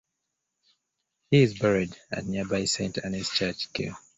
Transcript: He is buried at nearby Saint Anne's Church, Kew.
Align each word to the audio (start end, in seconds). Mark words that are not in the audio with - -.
He 1.29 1.43
is 1.43 1.59
buried 1.59 1.95
at 2.11 2.25
nearby 2.25 2.65
Saint 2.65 2.97
Anne's 3.05 3.29
Church, 3.29 3.71
Kew. 3.71 3.93